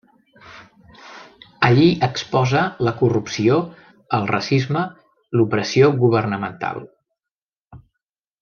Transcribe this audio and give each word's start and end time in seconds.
Allí 1.67 1.89
exposa 2.07 2.63
la 2.87 2.93
corrupció, 3.03 3.59
el 4.19 4.27
racisme, 4.33 4.83
l'opressió 5.39 5.95
governamental. 6.05 6.83